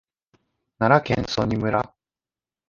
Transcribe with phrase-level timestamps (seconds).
[0.79, 1.93] 奈良県曽爾村